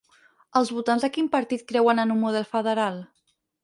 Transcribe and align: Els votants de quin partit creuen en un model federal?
Els 0.61 0.71
votants 0.77 1.05
de 1.07 1.11
quin 1.19 1.29
partit 1.37 1.67
creuen 1.75 2.05
en 2.07 2.17
un 2.19 2.23
model 2.27 2.53
federal? 2.59 3.03